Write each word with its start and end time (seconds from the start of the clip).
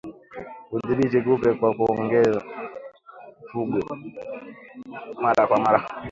Kudhibiti 0.69 1.17
kupe 1.25 1.49
kwa 1.59 1.69
kuogesha 1.77 2.39
mifugo 3.45 3.93
mara 5.23 5.41
kwa 5.47 5.57
mara 5.63 5.79